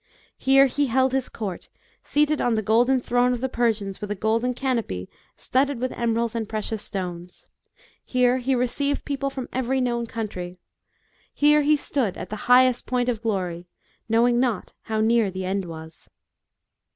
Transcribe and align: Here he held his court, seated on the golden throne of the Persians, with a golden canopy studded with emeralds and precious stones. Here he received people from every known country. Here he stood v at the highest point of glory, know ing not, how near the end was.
Here 0.39 0.65
he 0.65 0.87
held 0.87 1.11
his 1.11 1.29
court, 1.29 1.69
seated 2.01 2.41
on 2.41 2.55
the 2.55 2.63
golden 2.63 2.99
throne 2.99 3.33
of 3.33 3.39
the 3.39 3.47
Persians, 3.47 4.01
with 4.01 4.09
a 4.09 4.15
golden 4.15 4.55
canopy 4.55 5.07
studded 5.35 5.79
with 5.79 5.91
emeralds 5.91 6.33
and 6.33 6.49
precious 6.49 6.81
stones. 6.81 7.45
Here 8.03 8.39
he 8.39 8.55
received 8.55 9.05
people 9.05 9.29
from 9.29 9.47
every 9.53 9.79
known 9.79 10.07
country. 10.07 10.57
Here 11.31 11.61
he 11.61 11.75
stood 11.75 12.15
v 12.15 12.19
at 12.19 12.29
the 12.31 12.35
highest 12.49 12.87
point 12.87 13.09
of 13.09 13.21
glory, 13.21 13.67
know 14.09 14.27
ing 14.27 14.39
not, 14.39 14.73
how 14.81 15.01
near 15.01 15.29
the 15.29 15.45
end 15.45 15.65
was. 15.65 16.09